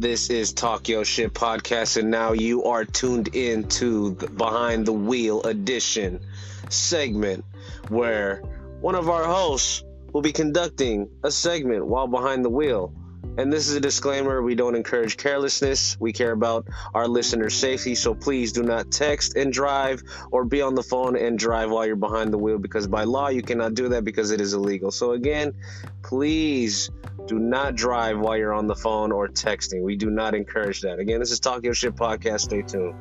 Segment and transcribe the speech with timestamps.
[0.00, 4.86] This is Talk Yo Shit podcast, and now you are tuned in to the Behind
[4.86, 6.24] the Wheel edition
[6.70, 7.44] segment
[7.90, 8.36] where
[8.80, 12.94] one of our hosts will be conducting a segment while behind the wheel.
[13.40, 15.98] And this is a disclaimer we don't encourage carelessness.
[15.98, 20.60] We care about our listeners' safety, so please do not text and drive or be
[20.60, 23.72] on the phone and drive while you're behind the wheel because by law you cannot
[23.72, 24.90] do that because it is illegal.
[24.90, 25.54] So, again,
[26.02, 26.90] please
[27.26, 29.82] do not drive while you're on the phone or texting.
[29.82, 30.98] We do not encourage that.
[30.98, 32.40] Again, this is Talk Your Shit Podcast.
[32.40, 32.94] Stay tuned.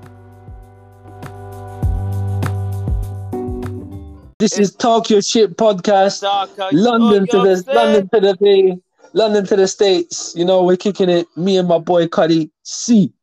[4.40, 6.22] This is Talk Your Shit podcast.
[6.22, 8.80] Talk, London to the yo, London to the Bay,
[9.14, 10.34] London to the States.
[10.36, 11.28] You know, we're kicking it.
[11.36, 13.14] Me and my boy Cuddie C.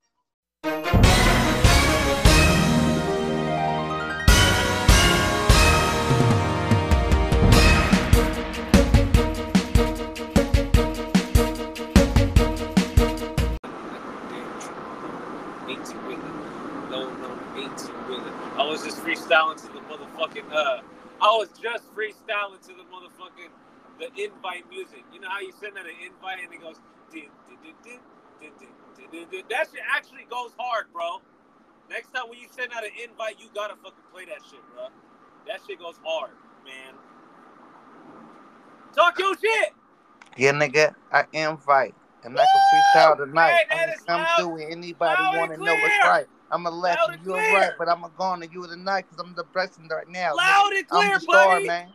[19.07, 20.53] freestyling to the motherfucking.
[20.53, 20.81] Uh,
[21.21, 23.51] I was just freestyling to the motherfucking
[23.99, 25.05] the invite music.
[25.13, 26.77] You know how you send out an invite and it goes,
[27.11, 28.01] din, din, din,
[29.49, 31.23] that shit actually goes hard, bro.
[31.89, 34.89] Next time when you send out an invite, you gotta fucking play that shit, bro.
[35.47, 36.33] That shit goes hard,
[36.65, 36.95] man.
[38.95, 39.73] Talk your shit.
[40.37, 41.95] Yeah, nigga, I invite.
[42.25, 43.53] And I can freestyle tonight.
[43.53, 46.27] Hey, I'm gonna come loud, through anybody wanna know what's right.
[46.51, 49.35] I'm gonna and you're right, but I'm gonna go on to you tonight because I'm
[49.35, 50.35] depressing right now.
[50.35, 51.67] Loud and clear, I'm the star, buddy.
[51.67, 51.93] man.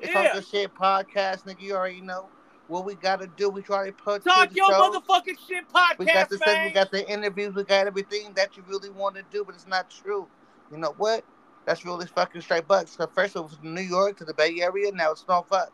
[0.00, 0.30] It's Yeah.
[0.30, 1.60] on the shit podcast, nigga.
[1.60, 2.28] You already know
[2.68, 3.50] what we gotta do.
[3.50, 4.80] We try to put Talk your show.
[4.80, 8.56] motherfucking shit podcast, We got the thing, we got the interviews, we got everything that
[8.56, 10.28] you really want to do, but it's not true.
[10.70, 11.24] You know what?
[11.66, 12.92] That's really fucking straight bucks.
[12.92, 15.72] So first it was New York to the Bay Area, now it's no fuck.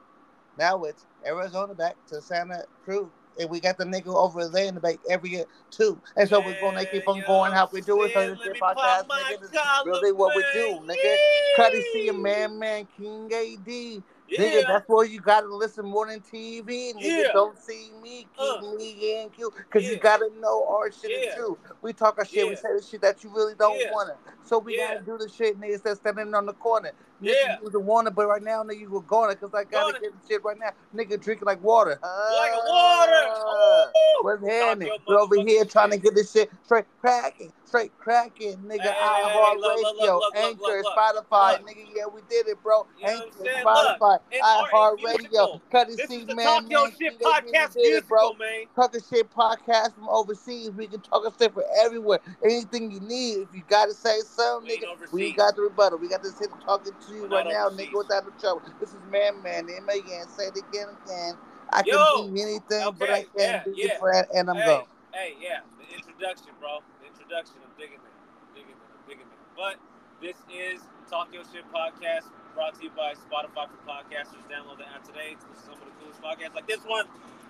[0.59, 3.07] Now it's Arizona back to Santa Cruz.
[3.39, 6.01] And we got the nigga over there in the Bay Area too.
[6.17, 8.15] And so we're gonna keep on going how we do it.
[8.15, 9.51] So this shit podcast, nigga, is
[9.85, 11.17] really what we do, nigga.
[11.57, 14.03] Cuddie C a man, man, King AD.
[14.29, 14.41] Yeah.
[14.41, 16.93] Nigga, that's why you gotta listen more than TV.
[16.95, 17.33] Nigga, Yeah.
[17.33, 18.75] don't see me, keep Uh.
[18.75, 19.53] me in queue.
[19.71, 19.91] Cause Yeah.
[19.91, 21.57] you gotta know our shit true.
[21.83, 24.17] We talk our shit, we say the shit that you really don't wanna.
[24.45, 26.93] So we gotta do the shit, niggas that's standing on the corner.
[27.21, 27.57] Yeah.
[27.59, 30.29] you was wanna, but right now, nigga, you were going cause I gotta get the
[30.29, 30.71] shit right now.
[30.95, 31.99] Nigga drinking like water.
[32.03, 32.69] Like Ah.
[32.69, 33.93] water.
[34.23, 34.91] What's happening?
[35.07, 38.81] We're over here trying to get this shit straight cracking, straight cracking, nigga.
[38.83, 41.69] Hey, hey, hey, iHeart look, look, look, Radio, look, look, Anchor, look, Spotify, look.
[41.71, 41.87] nigga.
[41.95, 42.87] Yeah, we did it, bro.
[42.99, 43.27] You Anchor.
[43.65, 45.63] Spotify, Look, and our iHeart Radio, musical.
[45.71, 46.91] Cuddie This C, is the man, Talk Your.
[46.93, 48.33] Shit podcast did it, bro.
[48.35, 48.65] man.
[48.75, 50.71] Talking shit podcast from overseas.
[50.71, 52.21] We can talk a shit from everywhere.
[52.45, 53.39] Anything you need.
[53.39, 55.99] If you gotta say something, nigga, we got the rebuttal.
[55.99, 58.63] We got this shit talking to you right now, nigga, without the trouble.
[58.81, 60.29] This is man, man, M A N.
[60.29, 61.35] Say it again, again.
[61.73, 63.99] I can Yo, be anything, but I can't yeah, be yeah.
[63.99, 64.85] friend, and I'm hey, gone.
[65.13, 66.79] hey, yeah, the introduction, bro.
[67.03, 67.57] The introduction.
[67.65, 68.15] I'm digging it.
[68.15, 68.87] I'm digging it.
[68.87, 69.39] I'm digging it.
[69.57, 69.77] But
[70.23, 74.43] this is Talk Your Shit podcast brought to you by Spotify for podcasters.
[74.49, 77.07] Download the app today to listen to some of the coolest podcasts like this one.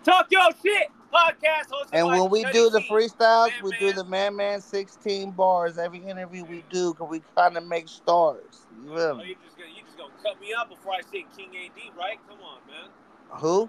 [0.07, 3.81] Talk Your Shit podcast And when we do the freestyles, Man, we man.
[3.81, 5.79] do the man man 16 bars.
[5.79, 8.67] Every interview we do, because we kind of make stars.
[8.71, 11.27] You feel Oh, you just gonna you just gonna cut me out before I say
[11.37, 12.21] King AD, right?
[12.29, 13.41] Come on, man.
[13.41, 13.69] Who?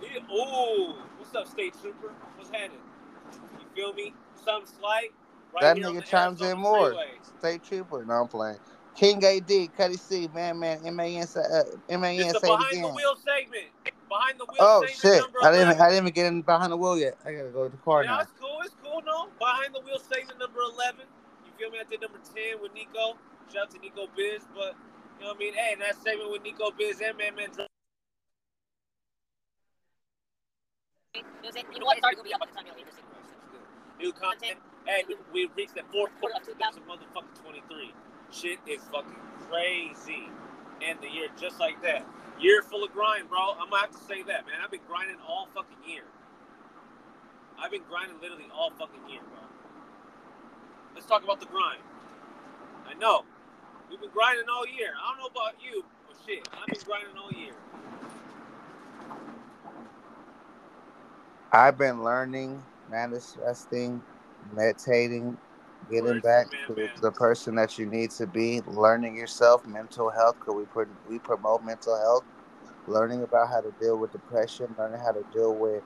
[0.00, 0.34] Yeah.
[0.34, 2.14] Ooh, what's up, State Trooper?
[2.38, 2.78] What's happening?
[3.60, 4.14] You feel me?
[4.42, 5.10] Something slight.
[5.52, 6.92] Right that nigga chimes in more.
[6.92, 7.10] freeway.
[7.40, 8.06] State Trooper.
[8.06, 8.56] No, I'm playing.
[8.96, 11.26] King AD, Cuddie C, man man, M A N,
[11.90, 13.66] M A It's N, the behind the wheel segment.
[14.08, 15.22] Behind the wheel Oh shit!
[15.22, 15.82] number I didn't, 11.
[15.82, 17.16] I didn't even get in behind the wheel yet.
[17.24, 18.20] I gotta go to the car yeah, now.
[18.20, 18.60] it's cool.
[18.64, 19.28] It's cool, no?
[19.38, 21.00] Behind the wheel segment number 11.
[21.46, 21.78] You feel me?
[21.80, 23.16] I did number 10 with Nico.
[23.52, 24.44] Shout out to Nico Biz.
[24.54, 24.76] But,
[25.18, 25.54] you know what I mean?
[25.54, 27.48] Hey, that segment with Nico Biz and Man Man.
[31.14, 31.96] You know what?
[31.96, 32.64] It's already gonna be up by the time.
[33.98, 34.58] New content.
[34.86, 37.94] Hey, we, we reached the fourth quarter of 2023.
[38.30, 39.16] Shit is fucking
[39.48, 40.28] crazy.
[40.82, 42.06] And the year just like that.
[42.40, 43.52] Year full of grind, bro.
[43.60, 44.56] I'm gonna have to say that, man.
[44.64, 46.04] I've been grinding all fucking year.
[47.58, 49.40] I've been grinding literally all fucking year, bro.
[50.94, 51.82] Let's talk about the grind.
[52.86, 53.24] I know.
[53.90, 54.92] We've been grinding all year.
[54.96, 57.54] I don't know about you, but shit, I've been grinding all year.
[61.52, 64.04] I've been learning, manifesting,
[64.52, 65.38] meditating,
[65.90, 70.54] getting back to the person that you need to be, learning yourself, mental health, because
[70.54, 72.24] we, pro- we promote mental health,
[72.86, 75.82] learning about how to deal with depression, learning how to deal with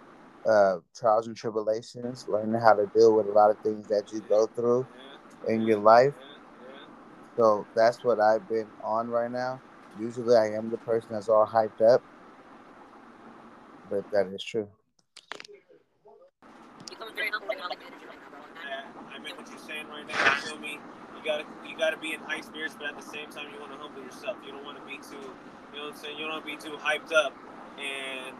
[0.46, 4.20] uh, trials and tribulations, learning how to deal with a lot of things that you
[4.28, 4.86] go through
[5.48, 6.14] in your life.
[7.36, 9.60] So that's what I've been on right now.
[9.98, 12.02] Usually I am the person that's all hyped up,
[13.90, 14.68] but that is true.
[16.90, 17.68] You coming
[19.18, 20.34] understand what you're saying right now.
[20.34, 20.78] You feel me?
[21.14, 23.72] You gotta you gotta be in high spirits, but at the same time, you want
[23.72, 24.40] to humble yourself.
[24.40, 26.16] You don't want to be too, you know what I'm saying?
[26.16, 27.36] You don't want to be too hyped up
[27.76, 28.32] and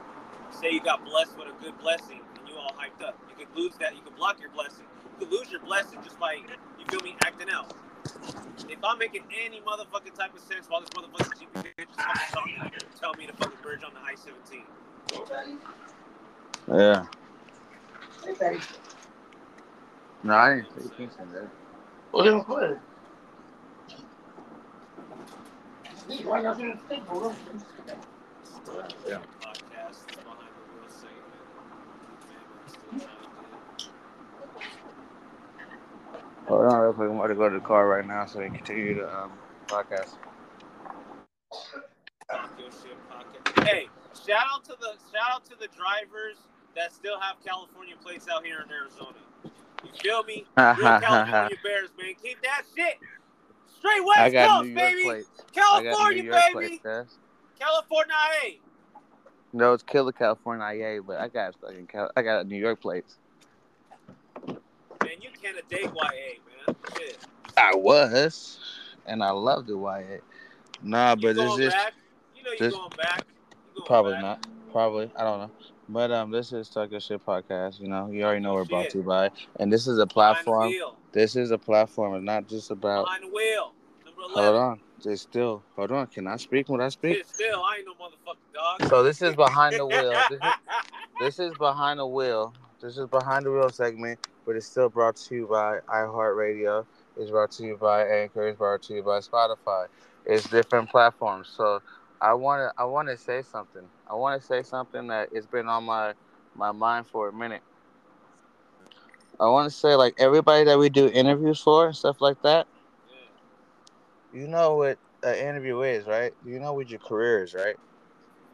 [0.51, 3.21] say you got blessed with a good blessing and you all hyped up.
[3.29, 3.95] You could lose that.
[3.95, 4.89] You could block your blessing.
[5.05, 6.49] You could lose your blessing just by you
[6.89, 7.77] feel me acting out.
[8.69, 11.97] If I'm making any motherfucking type of sense while this motherfucking GP bitch is
[12.33, 14.65] fucking talking, tell me to fucking merge on the I-17.
[16.73, 17.05] Yeah.
[20.23, 21.43] No, I didn't say Kingston there.
[21.43, 21.58] Well,
[22.25, 22.79] then what?
[29.07, 29.21] Yeah.
[29.41, 31.43] Podcast behind the wheel segment.
[32.29, 33.29] Man, I'm still trying to
[36.49, 37.11] Hold on real quick.
[37.11, 39.33] I'm about to go to the car right now so we can continue the um,
[39.67, 40.17] podcast.
[42.31, 43.65] Talk your shit podcast.
[43.65, 43.89] Hey,
[44.27, 46.37] shout out to the shout out to the drivers
[46.75, 49.19] that still have California plates out here in Arizona.
[49.85, 50.45] You feel me?
[50.57, 52.15] Real California Bears, man.
[52.23, 52.95] Keep that shit
[53.79, 55.03] straight West Coast, baby.
[55.05, 55.29] plates.
[55.53, 56.53] California, baby.
[56.53, 57.19] plates, yes.
[57.59, 58.15] California,
[58.45, 58.61] A.
[59.53, 63.17] No, it's Killer California IA, but I got fucking Cal- I got New York plates.
[64.47, 65.93] Man, you can't a date YA,
[66.67, 66.77] man.
[66.97, 67.19] Shit.
[67.57, 68.59] I was,
[69.07, 70.19] and I loved the YA.
[70.83, 71.95] Nah, You but going is back?
[72.37, 73.25] You know you this- going back.
[73.75, 74.23] Going probably back.
[74.23, 74.47] not.
[74.73, 75.51] Probably, I don't know.
[75.89, 77.81] But um, this is Talk Your Shit podcast.
[77.81, 80.73] You know, you already know we're brought to you by, and this is a platform.
[81.13, 82.15] This is a platform.
[82.15, 83.07] It's not just about.
[83.07, 83.73] Behind the wheel.
[84.35, 85.63] Hold on, just still.
[85.77, 86.07] Hold on.
[86.09, 87.25] Can I speak when I speak?
[87.25, 88.91] Still, I ain't no motherfucking dog.
[88.91, 90.13] So this is behind the wheel.
[90.29, 92.53] This is, this is behind the wheel.
[92.83, 96.85] This is behind the wheel segment, but it's still brought to you by iHeartRadio.
[97.17, 98.47] It's brought to you by Anchor.
[98.47, 99.87] It's brought to you by Spotify.
[100.27, 101.49] It's different platforms.
[101.57, 101.81] So
[102.21, 103.89] I want to I want to say something.
[104.07, 106.15] I want to say something that it's been on my
[106.55, 107.63] my mind for a minute.
[109.41, 112.67] I want to say like everybody that we do interviews for and stuff like that.
[114.33, 116.33] You know what an interview is, right?
[116.45, 117.77] You know what your career is, right?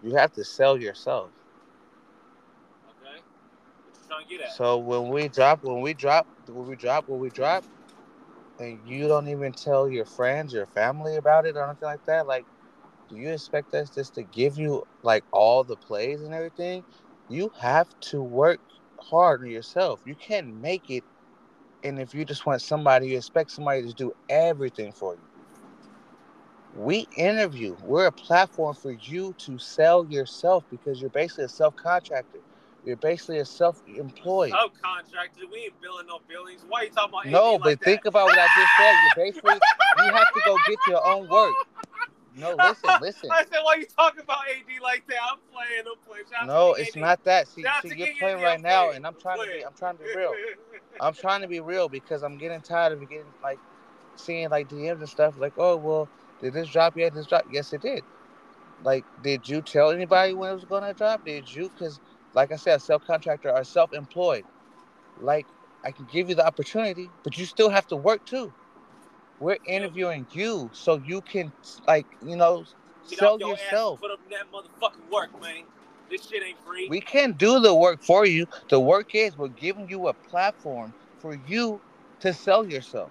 [0.02, 1.30] You have to sell yourself.
[2.90, 3.22] Okay.
[4.08, 4.52] What you get at?
[4.52, 7.64] So when we drop, when we drop, when we drop, when we drop,
[8.58, 12.26] and you don't even tell your friends, your family about it or anything like that,
[12.26, 12.46] like,
[13.08, 16.84] do you expect us just to give you like all the plays and everything?
[17.28, 18.60] You have to work
[19.00, 20.00] hard on yourself.
[20.04, 21.04] You can't make it,
[21.82, 25.20] and if you just want somebody, you expect somebody to do everything for you.
[26.76, 27.76] We interview.
[27.82, 32.40] We're a platform for you to sell yourself because you're basically a self-contractor.
[32.84, 34.52] You're basically a self-employed.
[34.52, 35.50] Subcontracted.
[35.50, 36.64] We ain't billing no billings.
[36.68, 38.92] Why are you talking about No, but like think about what I just said.
[38.92, 39.54] You basically
[40.04, 41.54] you have to go get your own work.
[42.34, 43.30] No, listen, listen.
[43.30, 45.18] I said, why you talking about AD like that?
[45.30, 45.84] I'm playing.
[45.86, 46.24] I'm playing.
[46.30, 47.00] Shout No, it's AD.
[47.00, 47.48] not that.
[47.48, 48.96] See, Shout see you're playing AD, right I'm now, playing.
[48.98, 49.64] and I'm trying to be.
[49.64, 50.32] I'm trying to be real.
[51.00, 53.60] I'm trying to be real because I'm getting tired of getting like
[54.16, 55.36] seeing like DMs and stuff.
[55.38, 56.10] Like, oh well,
[56.40, 57.14] did this drop yet?
[57.14, 57.44] This drop?
[57.48, 58.04] Yes, it did.
[58.80, 61.24] Like, did you tell anybody when it was gonna drop?
[61.24, 61.70] Did you?
[61.70, 62.00] Because,
[62.34, 64.46] like I said, self contractor or self employed.
[65.16, 65.48] Like,
[65.84, 68.54] I can give you the opportunity, but you still have to work too.
[69.44, 71.52] We're interviewing you so you can
[71.86, 72.64] like you know
[73.10, 74.00] Get sell your yourself.
[74.00, 75.64] Put up that motherfucking work, man.
[76.10, 76.88] This shit ain't free.
[76.88, 78.46] We can't do the work for you.
[78.70, 81.78] The work is we're giving you a platform for you
[82.20, 83.10] to sell yourself.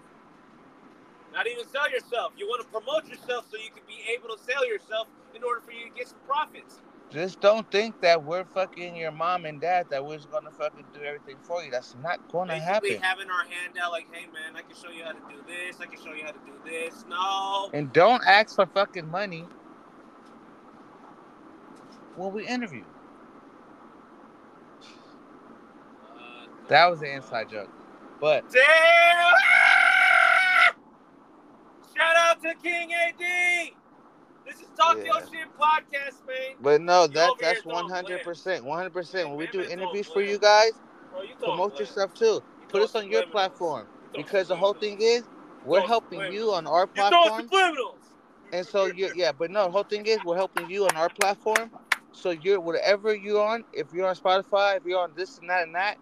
[1.35, 2.33] Not even sell yourself.
[2.35, 5.61] You want to promote yourself so you can be able to sell yourself in order
[5.61, 6.79] for you to get some profits.
[7.13, 10.83] Just don't think that we're fucking your mom and dad that we're just gonna fucking
[10.95, 11.69] do everything for you.
[11.69, 13.01] That's not gonna Basically happen.
[13.03, 15.79] having our hand out like, hey man, I can show you how to do this.
[15.79, 17.05] I can show you how to do this.
[17.07, 17.69] No.
[17.73, 19.45] And don't ask for fucking money
[22.15, 22.83] when we interview.
[26.01, 27.69] Uh, That was an inside joke.
[28.19, 28.63] But Damn!
[31.95, 33.73] Shout out to King AD.
[34.45, 36.55] This is Talk Your Shit podcast, man.
[36.61, 39.29] but no, that that's one hundred percent, one hundred percent.
[39.29, 40.71] When we do interviews for you guys,
[41.11, 42.25] Bro, you promote yourself too.
[42.25, 45.23] You Put us on your platform You because the whole thing is
[45.65, 47.49] we're helping you on our platform.
[48.51, 51.09] And so you yeah, but no, the whole thing is we're helping you on our
[51.09, 51.71] platform.
[52.11, 55.63] So you're whatever you're on, if you're on Spotify, if you're on this and that
[55.63, 55.97] and that,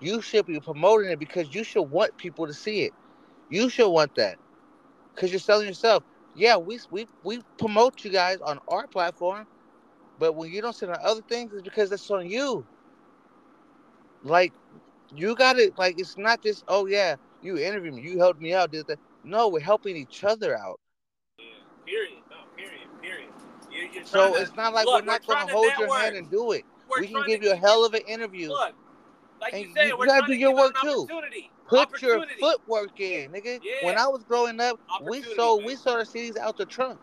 [0.00, 2.92] you should be promoting it because you should want people to see it.
[3.48, 4.36] You should want that.
[5.16, 6.04] Cause you're selling yourself.
[6.36, 9.46] Yeah, we we we promote you guys on our platform,
[10.18, 12.66] but when you don't sit on other things, it's because it's on you.
[14.22, 14.52] Like
[15.14, 15.78] you got it.
[15.78, 18.98] Like it's not just oh yeah, you interviewed me, you helped me out, did that.
[19.24, 20.78] No, we're helping each other out.
[21.38, 21.46] Yeah,
[21.86, 22.12] period.
[22.30, 22.80] No, period.
[23.00, 23.28] Period.
[23.72, 26.16] You, you're So to- it's not like look, we're not going to hold your hand
[26.16, 26.64] and do it.
[26.88, 28.50] We're we can give you a hell of an interview.
[28.50, 28.74] Look,
[29.40, 31.08] like And you said, you we're gotta trying do to your give work, an too.
[31.70, 32.34] Opportunity.
[32.40, 33.60] Put your footwork in, nigga.
[33.62, 33.86] Yeah.
[33.86, 35.66] When I was growing up, we Opportunity, sold man.
[35.66, 37.00] we sold our CDs out the trunk.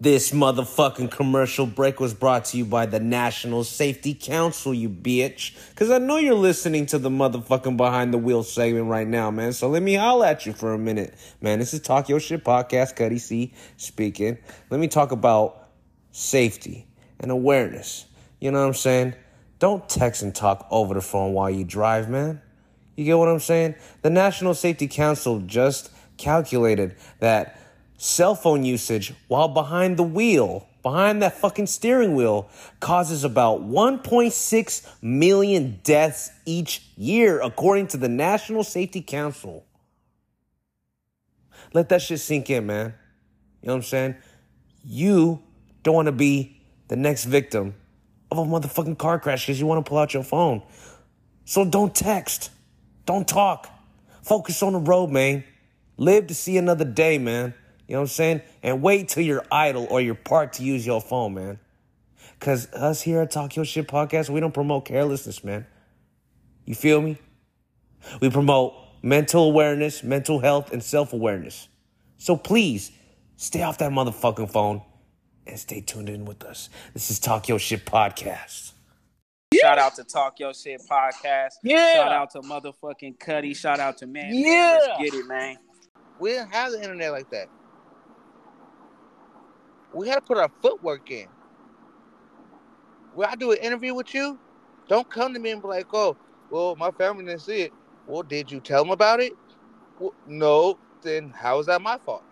[0.00, 5.56] This motherfucking commercial break was brought to you by the National Safety Council, you bitch.
[5.76, 9.52] Cause I know you're listening to the motherfucking behind the wheel segment right now, man.
[9.52, 11.14] So let me holler at you for a minute.
[11.40, 14.36] Man, this is Talk Your Shit Podcast, Cuddie C speaking.
[14.68, 15.68] Let me talk about
[16.10, 16.86] safety
[17.20, 18.06] and awareness.
[18.40, 19.14] You know what I'm saying?
[19.60, 22.42] Don't text and talk over the phone while you drive, man.
[22.96, 23.74] You get what I'm saying?
[24.02, 27.60] The National Safety Council just calculated that
[27.96, 32.48] cell phone usage while behind the wheel, behind that fucking steering wheel,
[32.80, 39.64] causes about 1.6 million deaths each year, according to the National Safety Council.
[41.72, 42.94] Let that shit sink in, man.
[43.60, 44.16] You know what I'm saying?
[44.84, 45.42] You
[45.82, 47.74] don't want to be the next victim
[48.30, 50.62] of a motherfucking car crash because you want to pull out your phone.
[51.44, 52.50] So don't text.
[53.06, 53.68] Don't talk.
[54.22, 55.44] Focus on the road, man.
[55.96, 57.54] Live to see another day, man.
[57.86, 58.42] You know what I'm saying?
[58.62, 61.58] And wait till you're idle or you're parked to use your phone, man.
[62.40, 65.66] Cause us here at Talk Your Shit Podcast, we don't promote carelessness, man.
[66.64, 67.18] You feel me?
[68.20, 71.68] We promote mental awareness, mental health, and self-awareness.
[72.18, 72.90] So please,
[73.36, 74.82] stay off that motherfucking phone
[75.46, 76.68] and stay tuned in with us.
[76.92, 78.73] This is Talk Your Shit Podcast.
[79.64, 81.54] Shout out to Talk Your Shit podcast.
[81.62, 81.94] Yeah.
[81.94, 83.54] Shout out to motherfucking Cuddie.
[83.54, 84.28] Shout out to Man.
[84.30, 84.44] Yeah.
[84.44, 84.78] Man.
[84.78, 85.56] Let's get it, man.
[86.18, 87.48] We didn't have the internet like that.
[89.94, 91.28] We had to put our footwork in.
[93.14, 94.38] When I do an interview with you,
[94.86, 96.14] don't come to me and be like, "Oh,
[96.50, 97.72] well, my family didn't see it."
[98.06, 99.32] Well, did you tell them about it?
[99.98, 100.78] Well, no.
[101.00, 102.23] Then how is that my fault?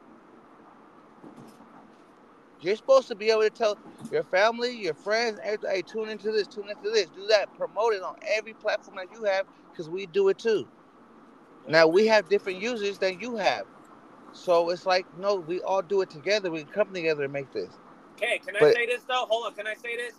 [2.63, 3.79] You're supposed to be able to tell
[4.11, 7.95] your family, your friends, everybody, hey, tune into this, tune into this, do that, promote
[7.95, 10.67] it on every platform that you have, because we do it too.
[11.69, 13.67] Now we have different users than you have.
[14.33, 16.51] So it's like, no, we all do it together.
[16.51, 17.79] We come together and make this.
[18.17, 19.27] Okay, can I But- say this though?
[19.29, 20.15] Hold on, can I say this?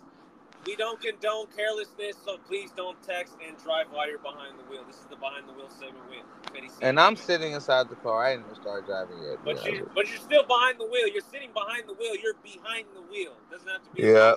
[0.66, 4.82] We don't condone carelessness, so please don't text and drive while you're behind the wheel.
[4.86, 8.24] This is the behind the wheel segment with And I'm sitting inside the car.
[8.24, 9.38] I didn't even start driving yet.
[9.44, 11.06] But you, but you're still behind the wheel.
[11.08, 12.16] You're sitting behind the wheel.
[12.16, 13.34] You're behind the wheel.
[13.50, 14.02] Doesn't have to be.
[14.08, 14.34] Yeah.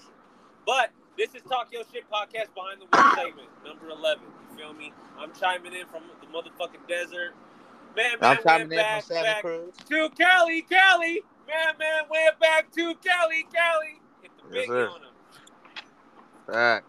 [0.65, 4.25] But this is Talk Your Shit podcast behind the wheel segment number eleven.
[4.51, 4.91] You feel me?
[5.17, 7.35] I'm chiming in from the motherfucking desert.
[7.95, 9.73] Man, man, I'm chiming in back, from Santa back Cruz.
[9.89, 11.23] to Cali, Cali.
[11.47, 14.01] Man, man, we're back to Cali, Cali.
[14.21, 14.89] Hit the Yes, biggie sir.
[14.89, 15.06] on him.
[16.47, 16.81] Right.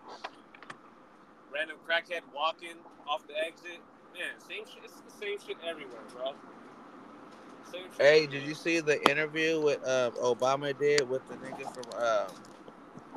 [1.52, 2.76] Random crackhead walking
[3.08, 3.80] off the exit.
[4.12, 4.84] Man, same shit.
[4.84, 6.34] It's the same shit everywhere, bro.
[7.64, 8.00] Same shit.
[8.00, 12.26] Hey, did you see the interview with uh, Obama did with the nigga from uh,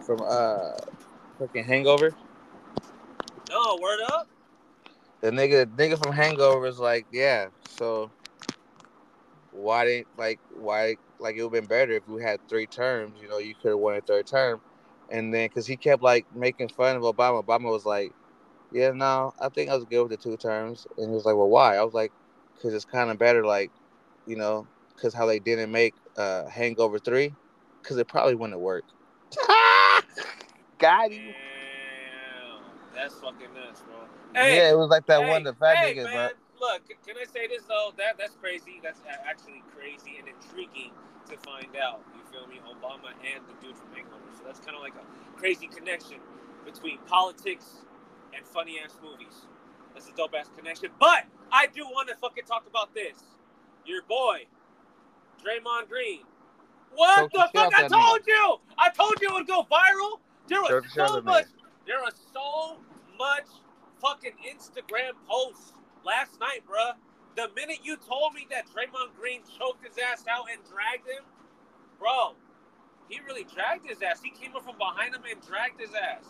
[0.05, 0.71] from uh,
[1.39, 2.15] fucking Hangover?
[3.49, 4.29] No, word up.
[5.21, 7.49] The nigga, nigga from Hangover is like, yeah.
[7.61, 8.11] So
[9.51, 13.19] why didn't like why like it would have been better if we had three terms?
[13.21, 14.61] You know, you could have won a third term,
[15.11, 18.13] and then because he kept like making fun of Obama, Obama was like,
[18.71, 21.35] yeah, no, I think I was good with the two terms, and he was like,
[21.35, 21.75] well, why?
[21.75, 22.13] I was like,
[22.55, 23.71] because it's kind of better, like,
[24.25, 27.35] you know, because how they didn't make uh Hangover three,
[27.81, 28.85] because it probably wouldn't work.
[30.79, 31.33] Got him.
[31.33, 31.33] Damn,
[32.95, 34.43] that's fucking nuts, bro.
[34.45, 36.29] yeah, it was like that hey, one, the fat hey, niggas, bro.
[36.61, 37.91] Look, can I say this though?
[37.97, 38.79] That that's crazy.
[38.83, 40.91] That's actually crazy and intriguing
[41.27, 42.01] to find out.
[42.13, 42.61] You feel me?
[42.61, 44.21] Obama and the dude from England.
[44.37, 46.17] So that's kind of like a crazy connection
[46.63, 47.65] between politics
[48.35, 49.47] and funny ass movies.
[49.95, 50.91] That's a dope ass connection.
[50.99, 53.17] But I do want to fucking talk about this.
[53.85, 54.45] Your boy,
[55.43, 56.21] Draymond Green.
[56.93, 57.73] What the fuck?
[57.75, 58.59] I told you.
[58.77, 60.19] I told you it would go viral.
[60.47, 61.45] There was so much.
[61.87, 62.77] There was so
[63.17, 63.47] much
[63.99, 65.73] fucking Instagram posts
[66.05, 66.93] last night, bruh.
[67.35, 71.23] The minute you told me that Draymond Green choked his ass out and dragged him,
[71.97, 72.33] bro,
[73.07, 74.21] he really dragged his ass.
[74.21, 76.25] He came up from behind him and dragged his ass.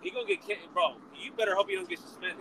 [0.00, 0.96] He gonna get kicked, bro.
[1.20, 2.38] You better hope he don't get suspended.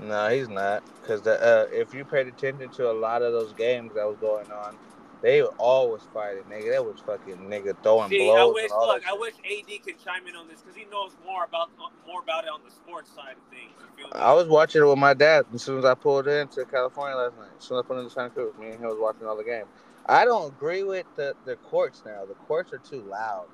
[0.00, 0.82] No, he's not.
[1.00, 4.50] Because uh, if you paid attention to a lot of those games that was going
[4.50, 4.76] on,
[5.24, 6.72] they all was fighting, nigga.
[6.72, 8.70] That was fucking nigga throwing See, blows I wish.
[8.70, 11.70] Look, I wish AD could chime in on this because he knows more about
[12.06, 13.72] more about it on the sports side of things.
[13.80, 14.12] You feel me?
[14.14, 17.38] I was watching it with my dad as soon as I pulled into California last
[17.38, 17.48] night.
[17.58, 19.44] As soon as I pulled into Santa Cruz, me and him was watching all the
[19.44, 19.64] game.
[20.06, 22.26] I don't agree with the, the courts now.
[22.26, 23.46] The courts are too loud.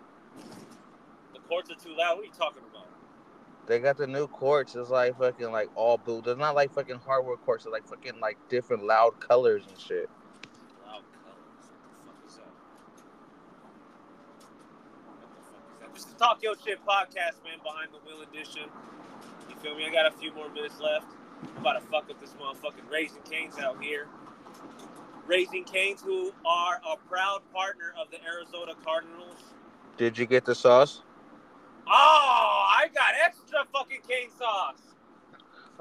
[1.32, 2.16] the courts are too loud.
[2.16, 2.88] What are you talking about?
[3.66, 4.74] They got the new courts.
[4.74, 6.22] It's like fucking like all blue.
[6.22, 7.62] They're not like fucking hardwood courts.
[7.62, 10.10] They're like fucking like different loud colors and shit.
[10.84, 11.70] Loud colors.
[11.70, 12.50] What the fuck is that?
[15.92, 16.06] What the fuck is that?
[16.06, 17.58] This is Talk Your Shit podcast, man.
[17.62, 18.62] Behind the Wheel edition.
[19.48, 19.86] You feel me?
[19.86, 21.06] I got a few more minutes left.
[21.42, 24.06] I'm about to fuck up this motherfucking Raising Cane's out here.
[25.26, 29.38] Raising Cane's, who are a proud partner of the Arizona Cardinals.
[29.96, 31.02] Did you get the sauce?
[31.86, 34.80] Oh, I got extra fucking cane sauce.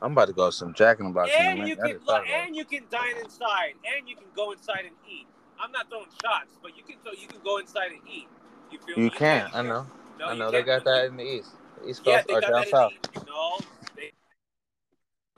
[0.01, 1.31] I'm about to go some Jack in the Box.
[1.37, 2.47] And you can just thought about it.
[2.47, 5.27] and you can dine inside, and you can go inside and eat.
[5.59, 8.27] I'm not throwing shots, but you can so you can go inside and eat.
[8.71, 9.03] You feel me?
[9.03, 9.49] You can.
[9.53, 9.85] I know.
[10.19, 10.51] No, I know.
[10.51, 11.51] They got that in the East.
[11.87, 12.91] East Coast they or down south.
[12.91, 13.57] in the, no,
[13.95, 14.11] they,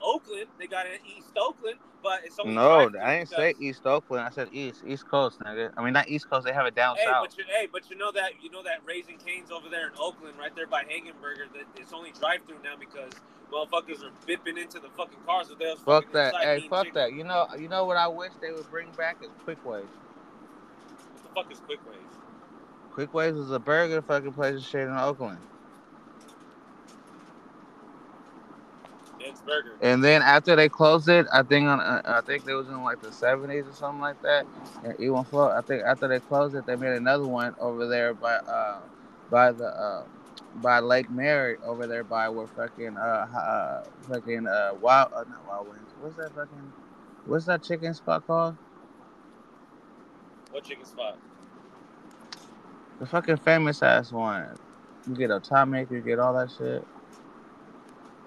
[0.02, 0.48] Oakland.
[0.58, 4.24] They got it in East Oakland, but it's only No, I didn't say East Oakland.
[4.26, 5.72] I said East, East Coast, nigga.
[5.78, 6.46] I mean, not East Coast.
[6.46, 7.28] They have it down Hey, south.
[7.30, 9.94] but you, hey, but you know that you know that Raising Cane's over there in
[10.00, 13.12] Oakland, right there by Hegenberger, that it's only drive-through now because
[13.54, 16.34] motherfuckers are bipping into the fucking cars with their Fuck fucking that.
[16.42, 17.02] Hey, fuck chicken.
[17.02, 17.14] that.
[17.14, 19.86] You know, you know what I wish they would bring back is Kwik Ways.
[21.14, 22.00] What the fuck is Kwik Ways?
[22.92, 25.42] Kwik Ways was a burger fucking place and shit in Oakland.
[29.46, 29.78] Burger.
[29.82, 32.84] And then after they closed it, I think on uh, I think it was in
[32.84, 34.48] like the seventies or something like that.
[34.84, 35.50] And E1 Flow.
[35.50, 38.82] I think after they closed it, they made another one over there by uh
[39.30, 40.06] by the uh
[40.56, 45.46] by Lake Merritt over there by where fucking uh, uh fucking uh wild uh, not
[45.48, 45.92] Wild Wings.
[46.00, 46.74] What's that fucking
[47.26, 48.58] what's that chicken spot called?
[50.52, 51.20] What chicken spot?
[53.00, 54.56] The fucking famous ass one.
[55.08, 56.86] You get atomic, you get all that shit.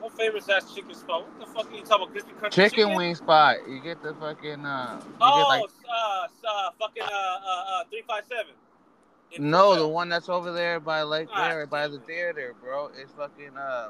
[0.00, 1.22] What famous ass chicken spot?
[1.22, 2.10] What the fuck are you talking about?
[2.12, 3.56] Crispy Country Chicken wing spot.
[3.68, 5.00] You get the fucking uh.
[5.02, 8.52] You Oh, get like uh, uh, fucking uh, uh, uh, three five seven.
[9.38, 12.90] No, the one that's over there by Lake Ah, Mary, by the theater, bro.
[12.96, 13.88] It's fucking uh.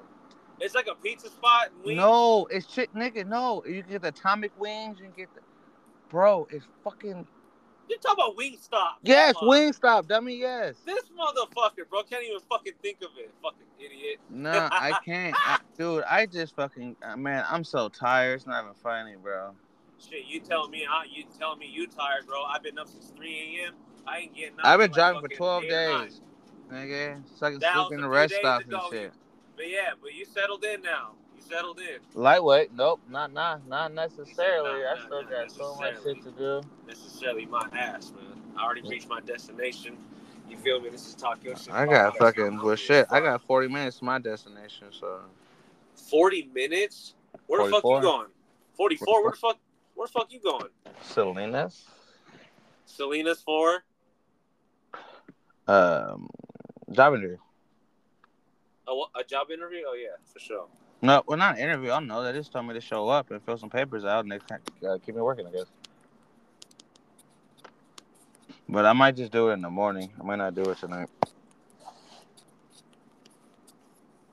[0.61, 1.71] It's like a pizza spot.
[1.75, 1.99] and wings.
[1.99, 3.27] No, it's chick nigga.
[3.27, 4.99] No, you can get the atomic wings.
[4.99, 5.41] You can get the.
[6.11, 7.27] Bro, it's fucking.
[7.89, 8.95] You're talking about Wingstop.
[9.03, 9.49] Yes, on.
[9.49, 10.37] Wingstop, dummy.
[10.37, 10.77] Yes.
[10.85, 13.31] This motherfucker, bro, can't even fucking think of it.
[13.43, 14.19] Fucking idiot.
[14.31, 16.05] No, I can't, I, dude.
[16.05, 17.45] I just fucking uh, man.
[17.49, 18.37] I'm so tired.
[18.37, 19.55] It's not even funny, bro.
[19.99, 21.05] Shit, you tell me, huh?
[21.11, 22.43] You telling me you tired, bro?
[22.45, 23.75] I've been up since 3 a.m.
[24.07, 24.55] I ain't getting.
[24.63, 26.05] I've been driving for 12 8 or 9.
[26.05, 26.21] days,
[26.71, 27.23] nigga.
[27.37, 29.13] So I can sleep in the rest stops and shit.
[29.57, 31.13] But yeah, but you settled in now.
[31.49, 31.99] Settled in.
[32.15, 32.73] Lightweight?
[32.75, 34.83] Nope, not not not necessarily.
[34.83, 36.63] Not- I still not got so much shit to do.
[36.87, 38.43] Necessarily my ass, man.
[38.57, 39.97] I already reached my destination.
[40.49, 40.91] You feel me?
[40.91, 41.73] This is Talk Your Shit.
[41.73, 43.07] I got fucking well shit.
[43.11, 45.21] I got 40 minutes to my destination, so
[45.95, 47.15] 40 minutes?
[47.47, 47.97] Where the fuck 44.
[47.97, 48.29] you going?
[48.77, 49.23] 44?
[49.23, 49.59] Where the fuck?
[49.95, 50.69] Where the fuck you going?
[51.03, 51.85] Salinas.
[52.87, 53.83] Selena's for?
[55.67, 56.29] Um,
[56.93, 57.39] job interview.
[58.87, 59.83] A, a job interview?
[59.89, 60.67] Oh yeah, for sure.
[61.05, 61.91] No, well, not an interview.
[61.91, 62.23] I don't know.
[62.23, 64.97] They just told me to show up and fill some papers out, and they uh,
[65.05, 65.47] keep me working.
[65.47, 65.67] I guess.
[68.67, 70.11] But I might just do it in the morning.
[70.19, 71.11] I might not do it tonight.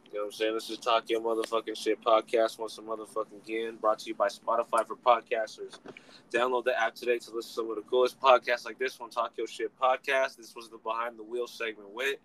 [0.06, 0.54] You know what I'm saying?
[0.54, 3.76] This is Talk Your Motherfucking Shit podcast once a motherfucking again.
[3.76, 5.78] Brought to you by Spotify for podcasters.
[6.34, 9.10] Download the app today to listen to some of the coolest podcasts like this one,
[9.10, 10.38] Talk Your Shit podcast.
[10.38, 12.16] This was the Behind the Wheel segment with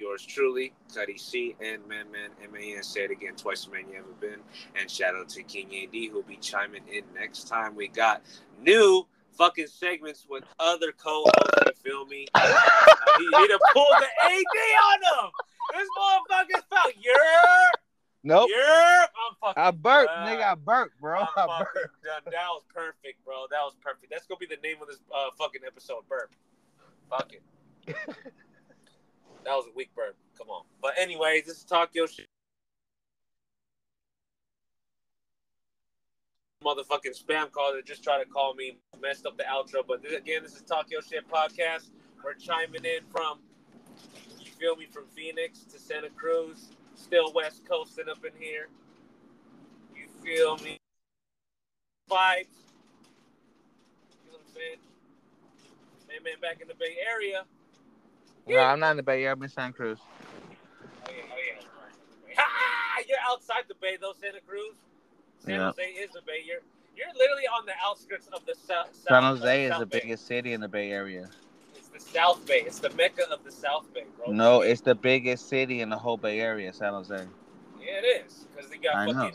[0.00, 2.82] yours truly, Cuddie C and Man Man M-A-N.
[2.82, 4.40] Say it again twice, the man, you haven't been.
[4.80, 7.76] And shout out to King AD who'll be chiming in next time.
[7.76, 8.22] We got
[8.60, 12.26] new fucking segments with other co-hosts, you feel me?
[12.34, 12.40] Uh,
[13.18, 14.44] he, he done pulled the AD
[14.84, 15.30] on him!
[15.74, 16.94] This motherfucker's felt.
[17.00, 17.70] You're,
[18.22, 18.50] Nope.
[18.50, 18.66] you're.
[18.66, 19.62] I'm fucking.
[19.62, 20.26] I burped, done.
[20.28, 20.42] nigga.
[20.44, 21.20] I burped, bro.
[21.20, 22.02] I'm I burped.
[22.04, 22.22] done.
[22.26, 23.46] That was perfect, bro.
[23.50, 24.10] That was perfect.
[24.10, 26.02] That's gonna be the name of this uh, fucking episode.
[26.08, 26.32] Burp.
[27.08, 27.96] Fuck it.
[29.44, 30.16] that was a weak burp.
[30.36, 30.62] Come on.
[30.80, 32.26] But anyways, this is Talk Your Shit.
[36.64, 39.82] Motherfucking spam call that just tried to call me, messed up the outro.
[39.86, 41.90] But this, again, this is Talk Your Shit podcast.
[42.22, 43.38] We're chiming in from,
[44.38, 48.68] you feel me, from Phoenix to Santa Cruz, still West Coasting up in here.
[49.96, 50.76] You feel me?
[52.10, 52.44] Vibes.
[54.24, 54.78] You know what I'm saying?
[56.08, 57.44] Man, man, back in the Bay Area.
[58.50, 59.32] No, I'm not in the Bay Area.
[59.32, 59.98] I'm in Santa Cruz.
[61.06, 61.36] Oh yeah, oh
[62.28, 62.34] yeah.
[62.36, 63.02] Ha!
[63.08, 64.74] You're outside the Bay though, Santa Cruz.
[65.40, 65.66] San Yeah.
[65.70, 66.42] Jose is the Bay.
[66.44, 66.60] You're
[66.96, 68.88] you're literally on the outskirts of the south.
[68.94, 70.00] San Jose is the Bay.
[70.00, 71.30] biggest city in the Bay Area.
[71.74, 72.62] It's the South Bay.
[72.66, 74.32] It's the mecca of the South Bay, bro.
[74.32, 77.26] No, it's the biggest city in the whole Bay Area, San Jose.
[77.80, 79.30] Yeah, it is because you got I know.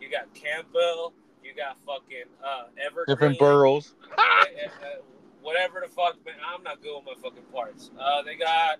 [0.00, 1.12] you got Campbell,
[1.44, 3.94] you got fucking uh, Evergreen, Different boroughs.
[4.16, 5.02] uh, uh,
[5.42, 6.16] whatever the fuck.
[6.24, 7.90] Man, I'm not good with my fucking parts.
[7.98, 8.78] Uh, they got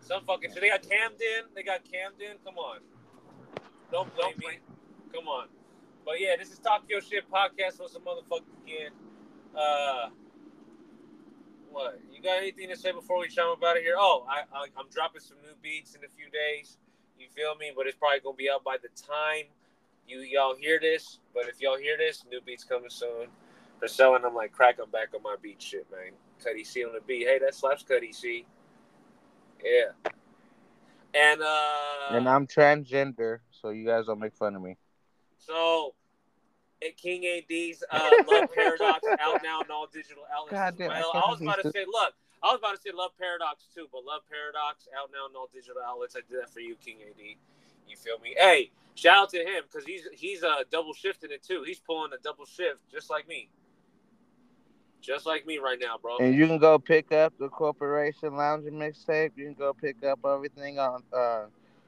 [0.00, 0.52] some fucking.
[0.52, 1.50] So they got Camden.
[1.54, 2.38] They got Camden.
[2.44, 2.78] Come on,
[3.90, 4.58] don't blame me.
[5.12, 5.48] Come on.
[6.04, 8.92] But yeah, this is Talk Your Shit podcast with some motherfucking again.
[9.56, 10.08] Uh,
[11.70, 12.00] what?
[12.12, 13.94] You got anything to say before we chime up out of here?
[13.98, 16.78] Oh, I, I I'm dropping some new beats in a few days.
[17.18, 17.72] You feel me?
[17.76, 19.46] But it's probably gonna be out by the time
[20.10, 23.28] you y'all hear this, but if y'all hear this, new beats coming soon.
[23.80, 24.78] They're selling them like crack.
[24.82, 26.12] I'm back on my beat shit, man.
[26.44, 27.26] Cuddie C on the beat.
[27.26, 28.44] Hey, that slaps Cuddie C.
[29.64, 30.10] Yeah.
[31.14, 34.76] And uh and I'm transgender, so you guys don't make fun of me.
[35.38, 35.94] so
[36.86, 41.00] at King AD's uh, Love Paradox out now on all digital outlets God damn, I
[41.00, 41.12] well.
[41.12, 43.86] can't I was about to say, look, I was about to say Love Paradox too,
[43.92, 46.16] but Love Paradox out now on all digital outlets.
[46.16, 47.20] I did that for you, King AD.
[47.86, 48.34] You feel me?
[48.38, 51.64] Hey, shout out to him because he's he's uh double shifting it too.
[51.66, 53.50] He's pulling a double shift just like me,
[55.00, 56.18] just like me right now, bro.
[56.18, 59.32] And you can go pick up the Corporation Lounge mixtape.
[59.36, 61.02] You can go pick up everything on.
[61.12, 61.46] Uh,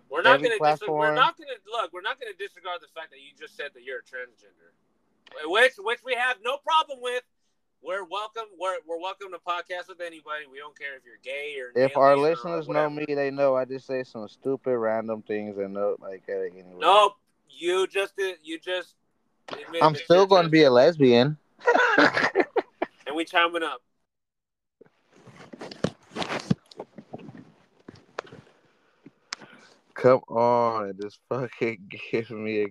[0.08, 1.92] We're not gonna dis- we're not gonna look.
[1.92, 5.74] We're not gonna disregard the fact that you just said that you're a transgender, which
[5.78, 7.22] which we have no problem with.
[7.84, 8.44] We're welcome.
[8.60, 10.44] We're, we're welcome to podcast with anybody.
[10.50, 13.64] We don't care if you're gay or if our listeners know me, they know I
[13.64, 16.74] just say some stupid random things and no like uh, anyway.
[16.78, 17.16] Nope.
[17.50, 18.14] You just.
[18.44, 18.94] You just.
[19.82, 21.36] I'm still going to be a lesbian.
[23.12, 23.82] And we chiming up.
[29.92, 32.68] Come on, just fucking give me a